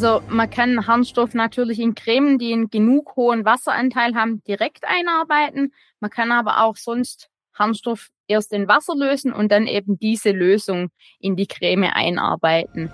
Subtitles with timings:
[0.00, 5.74] Also man kann Harnstoff natürlich in Cremen, die einen genug hohen Wasseranteil haben, direkt einarbeiten.
[5.98, 10.90] Man kann aber auch sonst Harnstoff erst in Wasser lösen und dann eben diese Lösung
[11.18, 12.92] in die Creme einarbeiten.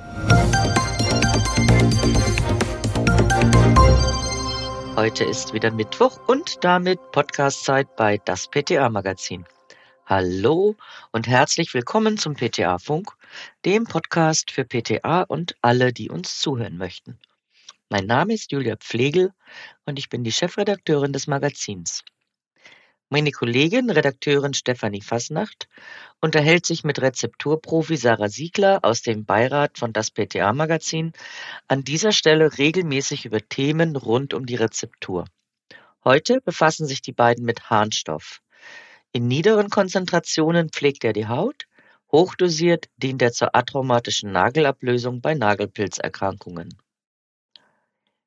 [4.96, 9.44] Heute ist wieder Mittwoch und damit Podcastzeit bei das PTA Magazin.
[10.06, 10.76] Hallo
[11.12, 13.12] und herzlich willkommen zum PTA Funk,
[13.64, 17.18] dem Podcast für PTA und alle, die uns zuhören möchten.
[17.88, 19.32] Mein Name ist Julia Pflegel
[19.86, 22.04] und ich bin die Chefredakteurin des Magazins.
[23.08, 25.70] Meine Kollegin, Redakteurin Stefanie Fasnacht,
[26.20, 31.14] unterhält sich mit Rezepturprofi Sarah Siegler aus dem Beirat von das PTA Magazin
[31.66, 35.24] an dieser Stelle regelmäßig über Themen rund um die Rezeptur.
[36.04, 38.42] Heute befassen sich die beiden mit Harnstoff.
[39.16, 41.68] In niederen Konzentrationen pflegt er die Haut,
[42.10, 46.76] hochdosiert dient er zur atraumatischen Nagelablösung bei Nagelpilzerkrankungen.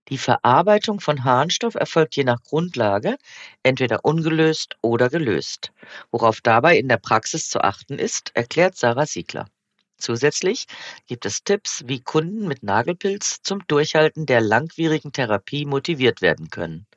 [0.07, 3.17] Die Verarbeitung von Harnstoff erfolgt je nach Grundlage
[3.63, 5.73] entweder ungelöst oder gelöst.
[6.09, 9.49] Worauf dabei in der Praxis zu achten ist, erklärt Sarah Siegler.
[9.97, 10.67] Zusätzlich
[11.05, 16.87] gibt es Tipps, wie Kunden mit Nagelpilz zum Durchhalten der langwierigen Therapie motiviert werden können.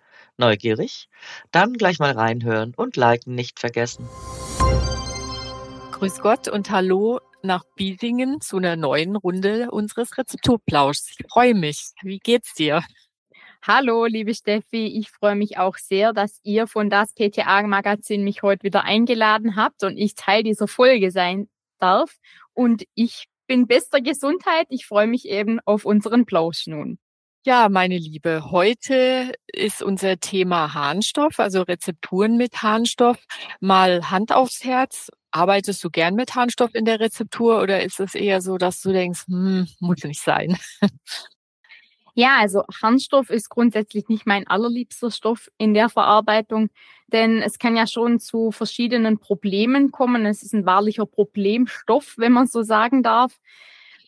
[0.41, 1.09] Neugierig?
[1.53, 4.09] Dann gleich mal reinhören und liken nicht vergessen.
[5.93, 11.11] Grüß Gott und hallo nach Biesingen zu einer neuen Runde unseres Rezepturplauschs.
[11.11, 11.91] Ich freue mich.
[12.03, 12.83] Wie geht's dir?
[13.63, 14.87] Hallo, liebe Steffi.
[14.87, 19.57] Ich freue mich auch sehr, dass ihr von das PTA Magazin mich heute wieder eingeladen
[19.57, 22.17] habt und ich Teil dieser Folge sein darf.
[22.55, 24.67] Und ich bin bester Gesundheit.
[24.71, 26.99] Ich freue mich eben auf unseren Plausch nun.
[27.47, 33.17] Ja, meine Liebe, heute ist unser Thema Harnstoff, also Rezepturen mit Harnstoff.
[33.61, 35.09] Mal Hand aufs Herz.
[35.31, 38.93] Arbeitest du gern mit Harnstoff in der Rezeptur oder ist es eher so, dass du
[38.93, 40.59] denkst, hm, muss nicht sein?
[42.15, 46.69] Ja, also Harnstoff ist grundsätzlich nicht mein allerliebster Stoff in der Verarbeitung,
[47.09, 50.27] denn es kann ja schon zu verschiedenen Problemen kommen.
[50.27, 53.39] Es ist ein wahrlicher Problemstoff, wenn man so sagen darf.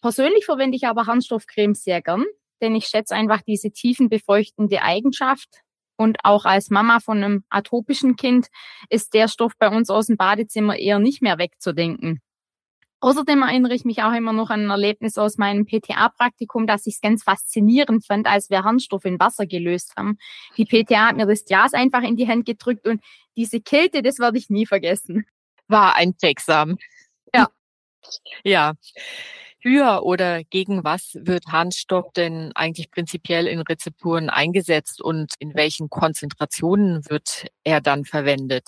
[0.03, 2.25] Persönlich verwende ich aber Harnstoffcreme sehr gern,
[2.63, 5.49] denn ich schätze einfach diese tiefenbefeuchtende Eigenschaft.
[5.97, 8.49] Und auch als Mama von einem atopischen Kind
[8.89, 12.21] ist der Stoff bei uns aus dem Badezimmer eher nicht mehr wegzudenken.
[13.01, 17.01] Außerdem erinnere ich mich auch immer noch an ein Erlebnis aus meinem PTA-Praktikum, das ich
[17.01, 20.19] ganz faszinierend fand, als wir Harnstoff in Wasser gelöst haben.
[20.57, 23.03] Die PTA hat mir das Glas einfach in die Hand gedrückt und
[23.37, 25.27] diese Kälte, das werde ich nie vergessen.
[25.67, 26.79] War einprägsam.
[27.35, 27.49] Ja.
[28.45, 28.75] Ja.
[29.63, 35.89] Für oder gegen was wird Harnstoff denn eigentlich prinzipiell in Rezepturen eingesetzt und in welchen
[35.89, 38.67] Konzentrationen wird er dann verwendet?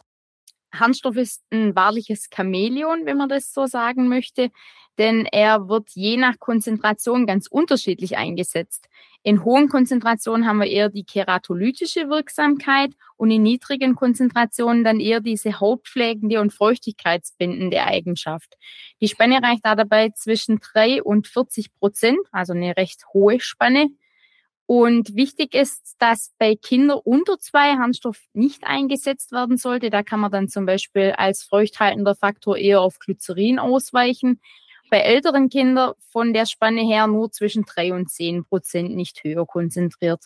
[0.79, 4.51] Harnstoff ist ein wahrliches Chamäleon, wenn man das so sagen möchte,
[4.99, 8.89] denn er wird je nach Konzentration ganz unterschiedlich eingesetzt.
[9.23, 15.21] In hohen Konzentrationen haben wir eher die keratolytische Wirksamkeit und in niedrigen Konzentrationen dann eher
[15.21, 18.55] diese hautpflegende und feuchtigkeitsbindende Eigenschaft.
[19.01, 23.89] Die Spanne reicht da dabei zwischen drei und 40 Prozent, also eine recht hohe Spanne.
[24.67, 29.91] Und wichtig ist, dass bei Kindern unter zwei Harnstoff nicht eingesetzt werden sollte.
[29.91, 34.41] Da kann man dann zum Beispiel als feuchthaltender Faktor eher auf Glycerin ausweichen.
[34.91, 39.47] Bei älteren Kindern von der Spanne her nur zwischen drei und zehn Prozent nicht höher
[39.47, 40.25] konzentriert.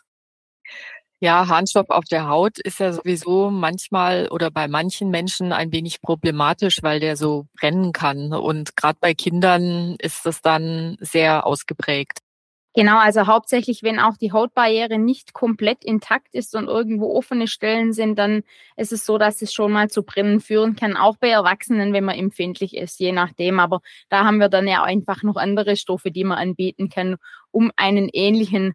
[1.20, 6.00] Ja, Harnstoff auf der Haut ist ja sowieso manchmal oder bei manchen Menschen ein wenig
[6.00, 8.32] problematisch, weil der so brennen kann.
[8.32, 12.20] Und gerade bei Kindern ist das dann sehr ausgeprägt.
[12.74, 17.92] Genau, also hauptsächlich, wenn auch die Hautbarriere nicht komplett intakt ist und irgendwo offene Stellen
[17.92, 18.42] sind, dann
[18.76, 22.04] ist es so, dass es schon mal zu Brennen führen kann, auch bei Erwachsenen, wenn
[22.04, 23.58] man empfindlich ist, je nachdem.
[23.58, 23.80] Aber
[24.10, 27.16] da haben wir dann ja einfach noch andere Stoffe, die man anbieten kann,
[27.50, 28.74] um einen ähnlichen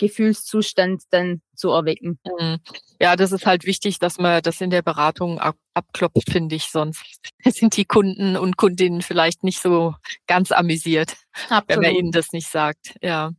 [0.00, 2.18] Gefühlszustand dann zu erwecken.
[2.24, 2.58] Mhm.
[3.00, 6.64] Ja, das ist halt wichtig, dass man das in der Beratung ab abklopft, finde ich.
[6.64, 7.04] Sonst
[7.44, 9.94] sind die Kunden und Kundinnen vielleicht nicht so
[10.26, 11.16] ganz amüsiert,
[11.48, 11.68] Absolut.
[11.68, 12.94] wenn man ihnen das nicht sagt.
[13.02, 13.32] Ja.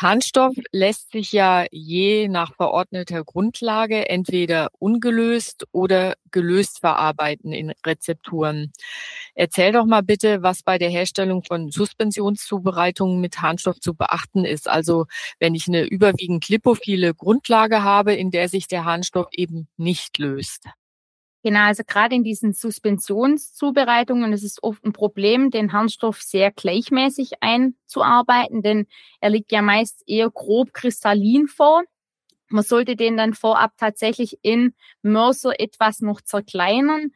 [0.00, 8.72] Harnstoff lässt sich ja je nach verordneter Grundlage entweder ungelöst oder gelöst verarbeiten in Rezepturen.
[9.34, 14.68] Erzähl doch mal bitte, was bei der Herstellung von Suspensionszubereitungen mit Harnstoff zu beachten ist.
[14.68, 15.06] Also
[15.40, 20.66] wenn ich eine überwiegend lipophile Grundlage habe, in der sich der Harnstoff eben nicht löst.
[21.44, 27.34] Genau, also gerade in diesen Suspensionszubereitungen ist es oft ein Problem, den Harnstoff sehr gleichmäßig
[27.40, 28.86] einzuarbeiten, denn
[29.20, 31.84] er liegt ja meist eher grob kristallin vor.
[32.48, 37.12] Man sollte den dann vorab tatsächlich in Mörser etwas noch zerkleinern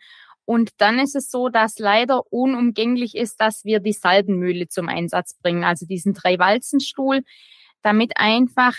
[0.47, 5.35] Und dann ist es so, dass leider unumgänglich ist, dass wir die Salbenmühle zum Einsatz
[5.43, 7.23] bringen, also diesen Drei-Walzen-Stuhl,
[7.83, 8.77] damit einfach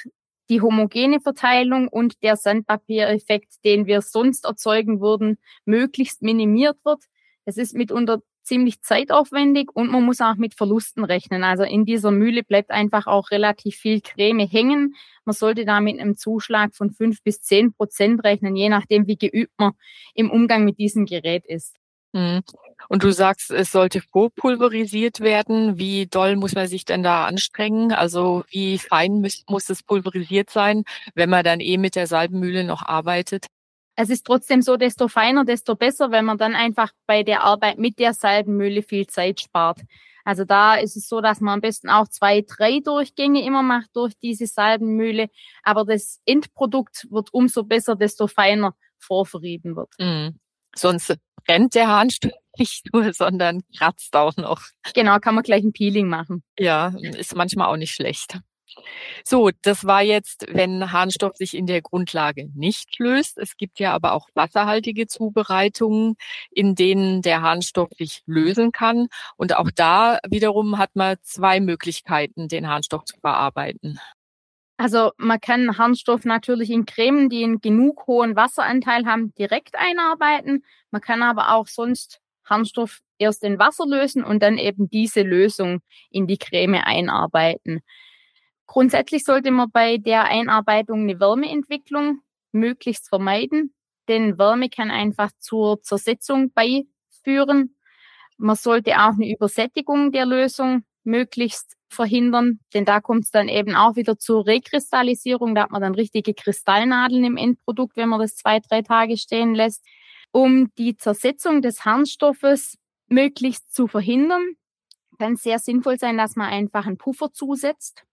[0.49, 7.03] die homogene Verteilung und der Sandpapiereffekt, den wir sonst erzeugen würden, möglichst minimiert wird.
[7.45, 11.43] Es ist mitunter ziemlich zeitaufwendig und man muss auch mit Verlusten rechnen.
[11.43, 14.95] Also in dieser Mühle bleibt einfach auch relativ viel Creme hängen.
[15.25, 19.17] Man sollte da mit einem Zuschlag von fünf bis zehn Prozent rechnen, je nachdem, wie
[19.17, 19.71] geübt man
[20.13, 21.77] im Umgang mit diesem Gerät ist.
[22.89, 25.77] Und du sagst, es sollte vorpulverisiert werden.
[25.77, 27.91] Wie doll muss man sich denn da anstrengen?
[27.91, 30.83] Also wie fein muss, muss es pulverisiert sein,
[31.15, 33.47] wenn man dann eh mit der Salbenmühle noch arbeitet?
[33.95, 37.77] Es ist trotzdem so, desto feiner, desto besser, wenn man dann einfach bei der Arbeit
[37.77, 39.81] mit der Salbenmühle viel Zeit spart.
[40.25, 43.89] Also da ist es so, dass man am besten auch zwei, drei Durchgänge immer macht
[43.93, 45.29] durch diese Salbenmühle.
[45.63, 49.89] Aber das Endprodukt wird umso besser, desto feiner vorverrieben wird.
[49.99, 50.39] Mhm.
[50.75, 51.15] Sonst
[51.45, 54.61] brennt der Harnstoff nicht nur, sondern kratzt auch noch.
[54.93, 56.43] Genau, kann man gleich ein Peeling machen.
[56.59, 58.39] Ja, ist manchmal auch nicht schlecht.
[59.23, 63.37] So, das war jetzt, wenn Harnstoff sich in der Grundlage nicht löst.
[63.37, 66.15] Es gibt ja aber auch wasserhaltige Zubereitungen,
[66.51, 69.07] in denen der Harnstoff sich lösen kann.
[69.37, 73.99] Und auch da wiederum hat man zwei Möglichkeiten, den Harnstoff zu verarbeiten.
[74.77, 80.63] Also man kann Harnstoff natürlich in Cremen, die einen genug hohen Wasseranteil haben, direkt einarbeiten.
[80.91, 85.81] Man kann aber auch sonst Harnstoff erst in Wasser lösen und dann eben diese Lösung
[86.09, 87.81] in die Creme einarbeiten.
[88.65, 92.21] Grundsätzlich sollte man bei der Einarbeitung eine Wärmeentwicklung
[92.51, 93.73] möglichst vermeiden,
[94.07, 97.75] denn Wärme kann einfach zur Zersetzung beiführen.
[98.37, 103.75] Man sollte auch eine Übersättigung der Lösung möglichst verhindern, denn da kommt es dann eben
[103.75, 105.55] auch wieder zur Rekristallisierung.
[105.55, 109.55] Da hat man dann richtige Kristallnadeln im Endprodukt, wenn man das zwei, drei Tage stehen
[109.55, 109.85] lässt.
[110.31, 114.43] Um die Zersetzung des Harnstoffes möglichst zu verhindern,
[115.19, 118.03] kann sehr sinnvoll sein, dass man einfach einen Puffer zusetzt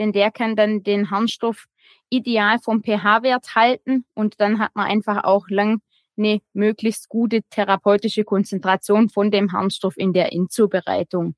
[0.00, 1.66] denn der kann dann den Harnstoff
[2.08, 5.82] ideal vom pH-Wert halten und dann hat man einfach auch lang
[6.16, 11.34] eine möglichst gute therapeutische Konzentration von dem Harnstoff in der Endzubereitung.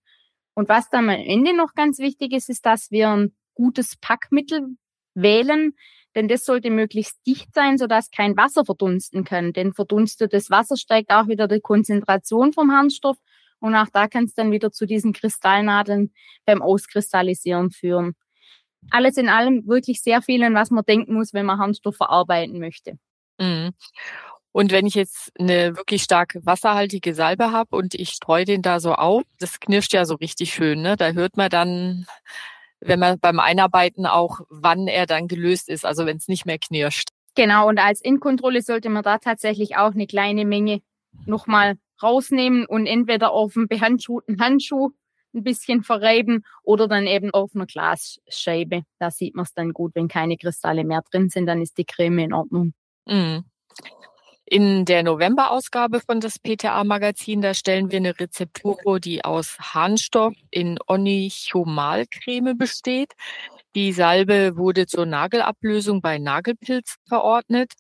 [0.54, 4.76] Und was dann am Ende noch ganz wichtig ist, ist, dass wir ein gutes Packmittel
[5.14, 5.75] wählen,
[6.14, 9.52] denn das sollte möglichst dicht sein, sodass kein Wasser verdunsten kann.
[9.52, 13.16] Denn verdunstetes Wasser steigt auch wieder die Konzentration vom Harnstoff
[13.60, 16.12] und auch da kann es dann wieder zu diesen Kristallnadeln
[16.44, 18.14] beim Auskristallisieren führen
[18.90, 22.58] alles in allem wirklich sehr viel, an was man denken muss, wenn man Harnstoff verarbeiten
[22.58, 22.98] möchte.
[23.38, 23.72] Mhm.
[24.52, 28.81] Und wenn ich jetzt eine wirklich stark wasserhaltige Salbe habe und ich streue den da
[28.81, 30.82] so auf, das knirscht ja so richtig schön.
[30.82, 30.96] Ne?
[30.96, 32.06] Da hört man dann,
[32.81, 36.58] wenn man beim Einarbeiten auch, wann er dann gelöst ist, also wenn es nicht mehr
[36.58, 37.08] knirscht.
[37.34, 40.82] Genau, und als Innenkontrolle sollte man da tatsächlich auch eine kleine Menge
[41.25, 44.90] nochmal rausnehmen und entweder auf einen behandschuhten Handschuh
[45.34, 48.82] ein bisschen verreiben oder dann eben auf einer Glasscheibe.
[48.98, 49.94] Da sieht man es dann gut.
[49.94, 52.75] Wenn keine Kristalle mehr drin sind, dann ist die Creme in Ordnung.
[53.06, 53.44] Mhm.
[54.52, 60.34] In der November-Ausgabe von das PTA-Magazin, da stellen wir eine Rezeptur vor, die aus Harnstoff
[60.50, 63.14] in Onichomalcreme besteht.
[63.75, 67.72] Die Salbe wurde zur Nagelablösung bei Nagelpilz verordnet.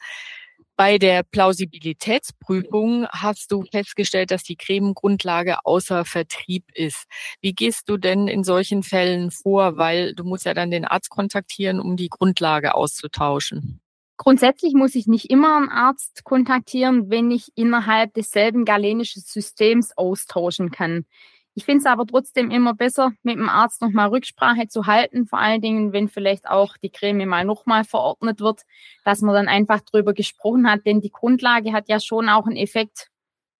[0.74, 7.04] Bei der Plausibilitätsprüfung hast du festgestellt, dass die Cremegrundlage außer Vertrieb ist.
[7.42, 9.76] Wie gehst du denn in solchen Fällen vor?
[9.76, 13.81] Weil du musst ja dann den Arzt kontaktieren, um die Grundlage auszutauschen.
[14.22, 20.70] Grundsätzlich muss ich nicht immer einen Arzt kontaktieren, wenn ich innerhalb desselben galenischen Systems austauschen
[20.70, 21.06] kann.
[21.54, 25.40] Ich finde es aber trotzdem immer besser, mit dem Arzt nochmal Rücksprache zu halten, vor
[25.40, 28.60] allen Dingen, wenn vielleicht auch die Creme mal nochmal verordnet wird,
[29.04, 32.54] dass man dann einfach drüber gesprochen hat, denn die Grundlage hat ja schon auch einen
[32.54, 33.08] Effekt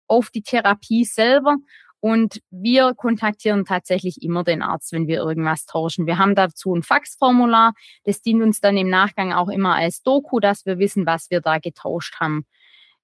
[0.06, 1.56] auf die Therapie selber.
[2.02, 6.04] Und wir kontaktieren tatsächlich immer den Arzt, wenn wir irgendwas tauschen.
[6.04, 7.74] Wir haben dazu ein Faxformular.
[8.02, 11.40] Das dient uns dann im Nachgang auch immer als Doku, dass wir wissen, was wir
[11.40, 12.44] da getauscht haben.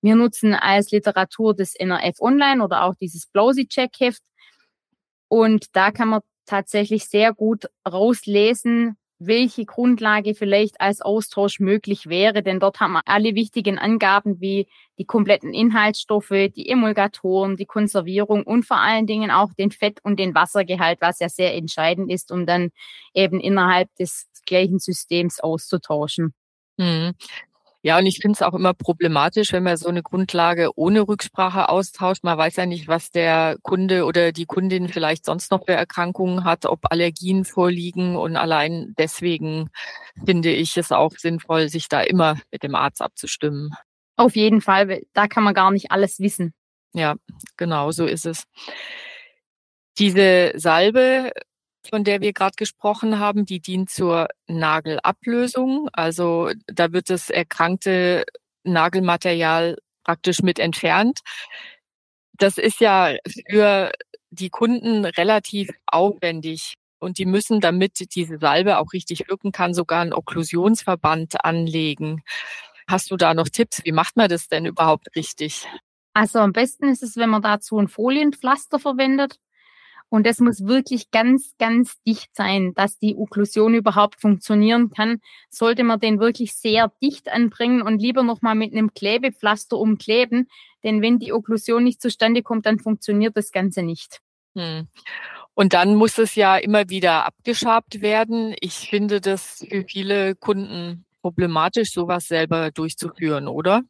[0.02, 4.21] Wir nutzen als Literatur das NRF Online oder auch dieses Blausi-Check-Heft.
[5.28, 12.42] Und da kann man tatsächlich sehr gut rauslesen, welche Grundlage vielleicht als Austausch möglich wäre,
[12.42, 18.44] denn dort haben wir alle wichtigen Angaben wie die kompletten Inhaltsstoffe, die Emulgatoren, die Konservierung
[18.44, 22.30] und vor allen Dingen auch den Fett- und den Wassergehalt, was ja sehr entscheidend ist,
[22.30, 22.70] um dann
[23.12, 26.32] eben innerhalb des gleichen Systems auszutauschen.
[26.80, 27.14] Hm.
[27.88, 31.71] Ja, und ich finde es auch immer problematisch, wenn man so eine Grundlage ohne Rücksprache
[31.71, 32.23] austauscht.
[32.23, 36.45] Man weiß ja nicht, was der Kunde oder die Kundin vielleicht sonst noch für Erkrankungen
[36.45, 38.14] hat, ob Allergien vorliegen.
[38.16, 39.71] Und allein deswegen
[40.23, 43.71] finde ich es auch sinnvoll, sich da immer mit dem Arzt abzustimmen.
[44.16, 46.52] Auf jeden Fall, da kann man gar nicht alles wissen.
[46.92, 47.14] ja,
[47.57, 48.45] genau so ist es.
[49.97, 51.33] Diese Salbe,
[51.90, 55.88] von der wir gerade gesprochen haben, die dient zur Nagelablösung.
[55.92, 58.25] Also da wird das erkrankte
[58.64, 61.21] Nagelmaterial praktisch mit entfernt.
[62.35, 63.16] Das ist ja
[63.50, 63.92] für
[64.30, 66.75] die Kunden relativ aufwendig.
[67.00, 72.23] Und die müssen, damit diese Salbe auch richtig wirken kann, sogar einen Okklusionsverband anlegen.
[72.88, 73.85] Hast du da noch Tipps?
[73.85, 75.66] Wie macht man das denn überhaupt richtig?
[76.14, 79.38] Also am besten ist es, wenn man dazu ein Folienpflaster verwendet.
[80.11, 85.21] Und das muss wirklich ganz, ganz dicht sein, dass die Okklusion überhaupt funktionieren kann.
[85.50, 90.49] Sollte man den wirklich sehr dicht anbringen und lieber nochmal mit einem Klebepflaster umkleben.
[90.83, 94.21] Denn wenn die Okklusion nicht zustande kommt, dann funktioniert das Ganze nicht.
[94.57, 94.88] Hm.
[95.55, 98.55] Und dann muss es ja immer wieder abgeschabt werden.
[98.61, 103.83] Ich finde das für viele Kunden problematisch, sowas selber durchzuführen, oder?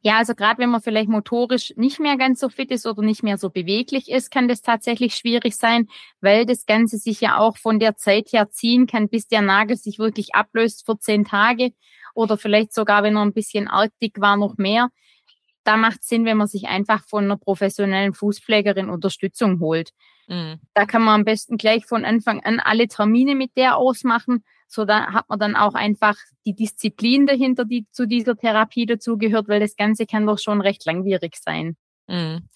[0.00, 3.22] Ja, also gerade wenn man vielleicht motorisch nicht mehr ganz so fit ist oder nicht
[3.22, 5.88] mehr so beweglich ist, kann das tatsächlich schwierig sein,
[6.20, 9.76] weil das Ganze sich ja auch von der Zeit her ziehen kann, bis der Nagel
[9.76, 11.72] sich wirklich ablöst für zehn Tage
[12.14, 14.88] oder vielleicht sogar, wenn er ein bisschen arg dick war, noch mehr.
[15.64, 19.90] Da macht es Sinn, wenn man sich einfach von einer professionellen Fußpflegerin Unterstützung holt.
[20.28, 20.60] Mhm.
[20.74, 24.84] Da kann man am besten gleich von Anfang an alle Termine mit der ausmachen so
[24.84, 29.60] da hat man dann auch einfach die Disziplin dahinter, die zu dieser Therapie dazugehört, weil
[29.60, 31.76] das Ganze kann doch schon recht langwierig sein.
[32.08, 32.48] Mhm.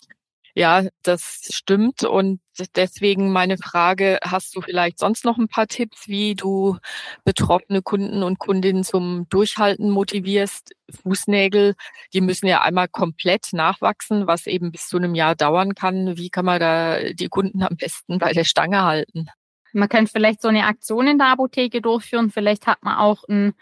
[0.54, 2.02] Ja, das stimmt.
[2.02, 2.40] Und
[2.74, 6.76] deswegen meine Frage, hast du vielleicht sonst noch ein paar Tipps, wie du
[7.24, 10.72] betroffene Kunden und Kundinnen zum Durchhalten motivierst?
[11.02, 11.74] Fußnägel,
[12.12, 16.16] die müssen ja einmal komplett nachwachsen, was eben bis zu einem Jahr dauern kann.
[16.16, 19.28] Wie kann man da die Kunden am besten bei der Stange halten?
[19.72, 22.30] Man kann vielleicht so eine Aktion in der Apotheke durchführen.
[22.30, 23.54] Vielleicht hat man auch ein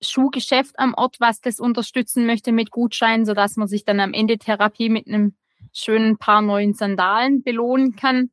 [0.00, 4.38] Schuhgeschäft am Ort, was das unterstützen möchte mit Gutscheinen, sodass man sich dann am Ende
[4.38, 5.34] Therapie mit einem
[5.72, 8.30] schönen paar neuen Sandalen belohnen kann.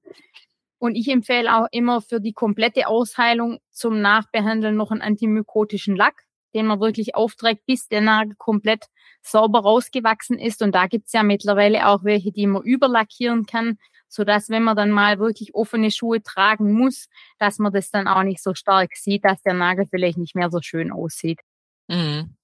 [0.78, 6.24] Und ich empfehle auch immer für die komplette Ausheilung zum Nachbehandeln noch einen antimykotischen Lack,
[6.54, 8.86] den man wirklich aufträgt, bis der Nagel komplett
[9.22, 10.62] sauber rausgewachsen ist.
[10.62, 13.80] Und da gibt's ja mittlerweile auch welche, die man überlackieren kann,
[14.16, 17.08] so dass wenn man dann mal wirklich offene Schuhe tragen muss,
[17.38, 20.50] dass man das dann auch nicht so stark sieht, dass der Nagel vielleicht nicht mehr
[20.50, 21.40] so schön aussieht.
[21.88, 22.36] Mhm.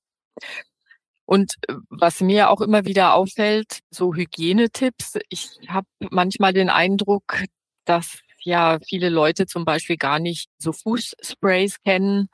[1.25, 5.17] Und äh, was mir auch immer wieder auffällt, so Hygienetipps.
[5.29, 7.43] Ich habe manchmal den Eindruck,
[7.85, 12.27] dass ja viele Leute zum Beispiel gar nicht so Fußsprays kennen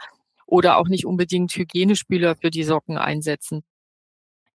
[0.48, 3.64] oder auch nicht unbedingt Hygienespüler für die Socken einsetzen.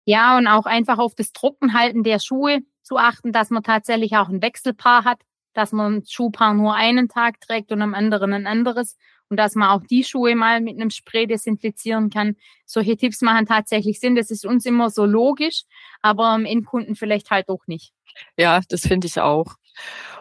[0.05, 4.29] Ja, und auch einfach auf das Trockenhalten der Schuhe zu achten, dass man tatsächlich auch
[4.29, 5.21] ein Wechselpaar hat,
[5.53, 8.97] dass man ein Schuhpaar nur einen Tag trägt und am anderen ein anderes
[9.29, 12.35] und dass man auch die Schuhe mal mit einem Spray desinfizieren kann.
[12.65, 14.15] Solche Tipps machen tatsächlich Sinn.
[14.15, 15.63] Das ist uns immer so logisch,
[16.01, 17.93] aber am Endkunden vielleicht halt doch nicht.
[18.37, 19.55] Ja, das finde ich auch.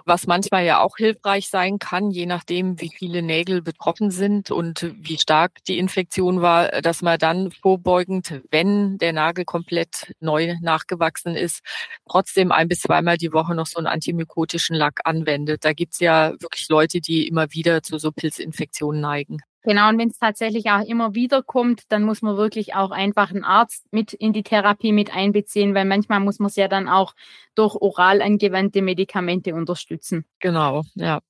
[0.04, 4.94] Was manchmal ja auch hilfreich sein kann, je nachdem, wie viele Nägel betroffen sind und
[4.96, 11.36] wie stark die Infektion war, dass man dann vorbeugend, wenn der Nagel komplett neu nachgewachsen
[11.36, 11.60] ist,
[12.08, 15.64] trotzdem ein bis zweimal die Woche noch so einen antimykotischen Lack anwendet.
[15.64, 19.40] Da gibt's ja wirklich Leute, die immer wieder zu so Pilzinfektionen neigen.
[19.62, 23.30] Genau, und wenn es tatsächlich auch immer wieder kommt, dann muss man wirklich auch einfach
[23.30, 26.88] einen Arzt mit in die Therapie mit einbeziehen, weil manchmal muss man es ja dann
[26.88, 27.14] auch
[27.54, 30.24] durch oral angewandte Medikamente unterstützen.
[30.38, 31.20] Genau, ja.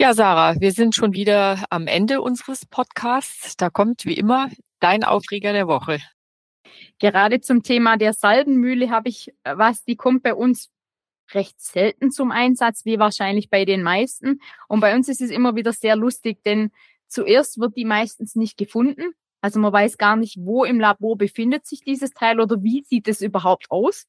[0.00, 3.56] Ja, Sarah, wir sind schon wieder am Ende unseres Podcasts.
[3.56, 4.48] Da kommt wie immer
[4.78, 5.98] dein Aufreger der Woche.
[7.00, 10.70] Gerade zum Thema der Salbenmühle habe ich was, die kommt bei uns
[11.32, 14.40] recht selten zum Einsatz, wie wahrscheinlich bei den meisten.
[14.68, 16.70] Und bei uns ist es immer wieder sehr lustig, denn
[17.08, 19.12] Zuerst wird die meistens nicht gefunden.
[19.40, 23.08] Also man weiß gar nicht, wo im Labor befindet sich dieses Teil oder wie sieht
[23.08, 24.06] es überhaupt aus.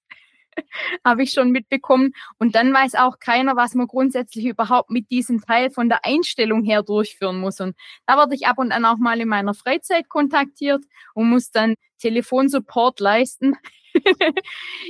[1.05, 2.11] Habe ich schon mitbekommen.
[2.39, 6.63] Und dann weiß auch keiner, was man grundsätzlich überhaupt mit diesem Teil von der Einstellung
[6.63, 7.59] her durchführen muss.
[7.61, 7.75] Und
[8.07, 11.75] da werde ich ab und an auch mal in meiner Freizeit kontaktiert und muss dann
[11.99, 13.55] Telefonsupport leisten.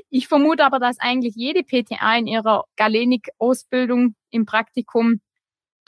[0.09, 5.21] ich vermute aber, dass eigentlich jede PTA in ihrer Galenik-Ausbildung im Praktikum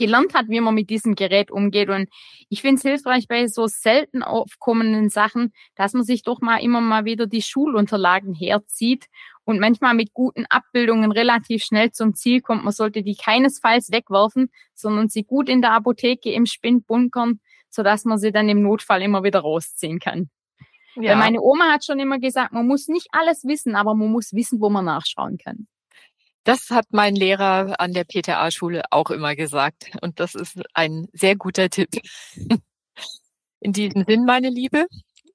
[0.01, 1.89] gelernt hat, wie man mit diesem Gerät umgeht.
[1.89, 2.09] Und
[2.49, 6.81] ich finde es hilfreich bei so selten aufkommenden Sachen, dass man sich doch mal immer
[6.81, 9.05] mal wieder die Schulunterlagen herzieht
[9.45, 12.63] und manchmal mit guten Abbildungen relativ schnell zum Ziel kommt.
[12.63, 17.39] Man sollte die keinesfalls wegwerfen, sondern sie gut in der Apotheke im Spind bunkern,
[17.69, 20.29] sodass man sie dann im Notfall immer wieder rausziehen kann.
[20.95, 21.11] Ja.
[21.11, 24.33] Weil meine Oma hat schon immer gesagt, man muss nicht alles wissen, aber man muss
[24.33, 25.67] wissen, wo man nachschauen kann.
[26.43, 29.91] Das hat mein Lehrer an der PTA-Schule auch immer gesagt.
[30.01, 31.89] Und das ist ein sehr guter Tipp.
[33.59, 34.87] In diesem Sinn, meine Liebe,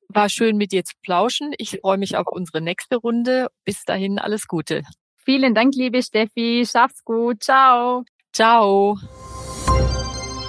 [0.08, 1.52] war schön mit dir zu plauschen.
[1.58, 3.48] Ich freue mich auf unsere nächste Runde.
[3.64, 4.82] Bis dahin alles Gute.
[5.24, 6.64] Vielen Dank, liebe Steffi.
[6.68, 7.44] Schaff's gut.
[7.44, 8.04] Ciao.
[8.32, 8.98] Ciao.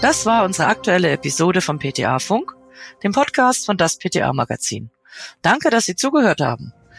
[0.02, 2.56] Das war unsere aktuelle Episode vom PTA Funk,
[3.04, 4.92] dem Podcast von das PTA Magazin.
[5.42, 6.74] Danke, dass Sie zugehört haben.